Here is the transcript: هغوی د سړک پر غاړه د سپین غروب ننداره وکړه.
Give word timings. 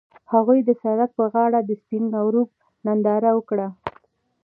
هغوی 0.33 0.59
د 0.63 0.69
سړک 0.83 1.09
پر 1.17 1.27
غاړه 1.33 1.59
د 1.63 1.71
سپین 1.81 2.03
غروب 2.13 2.49
ننداره 2.85 3.31
وکړه. 3.35 3.67